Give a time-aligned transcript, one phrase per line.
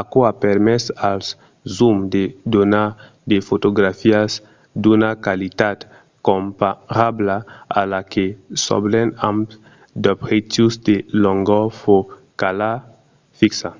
[0.00, 1.26] aquò a permés als
[1.76, 2.22] zooms de
[2.54, 2.88] donar
[3.30, 4.32] de fotografias
[4.82, 5.78] d’una qualitat
[6.28, 7.36] comparabla
[7.80, 8.26] a la que
[8.62, 9.44] s’obten amb
[10.02, 12.70] d’objectius de longor focala
[13.38, 13.70] fixa